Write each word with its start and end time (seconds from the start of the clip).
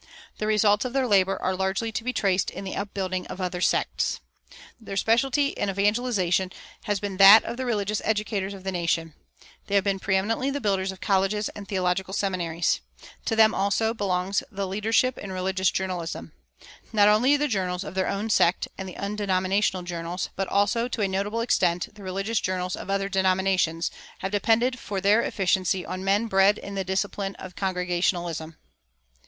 The 0.39 0.47
results 0.47 0.83
of 0.83 0.93
their 0.93 1.05
labor 1.05 1.39
are 1.43 1.55
largely 1.55 1.91
to 1.91 2.03
be 2.03 2.11
traced 2.11 2.49
in 2.49 2.63
the 2.63 2.75
upbuilding 2.75 3.27
of 3.27 3.39
other 3.39 3.61
sects. 3.61 4.19
Their 4.79 4.97
specialty 4.97 5.49
in 5.49 5.69
evangelization 5.69 6.51
has 6.85 6.99
been 6.99 7.17
that 7.17 7.43
of 7.43 7.55
the 7.55 7.67
religious 7.67 8.01
educators 8.03 8.55
of 8.55 8.63
the 8.63 8.71
nation. 8.71 9.13
They 9.67 9.75
have 9.75 9.83
been 9.83 9.99
preëminently 9.99 10.51
the 10.51 10.59
builders 10.59 10.91
of 10.91 11.01
colleges 11.01 11.49
and 11.49 11.67
theological 11.67 12.15
seminaries. 12.15 12.81
To 13.25 13.35
them, 13.35 13.53
also, 13.53 13.93
belongs 13.93 14.41
the 14.51 14.65
leadership 14.65 15.19
in 15.19 15.31
religious 15.31 15.69
journalism. 15.69 16.31
Not 16.91 17.07
only 17.07 17.37
the 17.37 17.47
journals 17.47 17.83
of 17.83 17.93
their 17.93 18.07
own 18.07 18.31
sect 18.31 18.67
and 18.79 18.89
the 18.89 18.97
undenominational 18.97 19.83
journals, 19.83 20.31
but 20.35 20.47
also 20.47 20.87
to 20.87 21.01
a 21.03 21.07
notable 21.07 21.41
extent 21.41 21.93
the 21.93 22.01
religious 22.01 22.39
journals 22.39 22.75
of 22.75 22.89
other 22.89 23.07
denominations, 23.07 23.91
have 24.17 24.31
depended 24.31 24.79
for 24.79 24.99
their 24.99 25.21
efficiency 25.21 25.85
on 25.85 26.03
men 26.03 26.25
bred 26.25 26.57
in 26.57 26.73
the 26.73 26.83
discipline 26.83 27.35
of 27.35 27.55
Congregationalism. 27.55 28.57